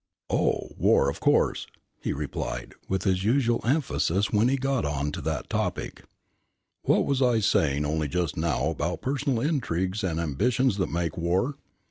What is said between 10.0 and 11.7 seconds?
and ambitions that make war?